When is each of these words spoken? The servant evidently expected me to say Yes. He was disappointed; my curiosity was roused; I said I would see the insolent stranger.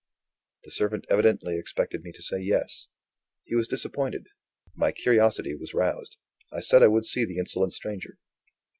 The 0.63 0.71
servant 0.71 1.05
evidently 1.11 1.59
expected 1.59 2.01
me 2.01 2.11
to 2.13 2.23
say 2.23 2.39
Yes. 2.39 2.87
He 3.43 3.53
was 3.55 3.67
disappointed; 3.67 4.25
my 4.73 4.91
curiosity 4.91 5.53
was 5.53 5.75
roused; 5.75 6.17
I 6.51 6.59
said 6.59 6.81
I 6.81 6.87
would 6.87 7.05
see 7.05 7.23
the 7.23 7.37
insolent 7.37 7.73
stranger. 7.73 8.17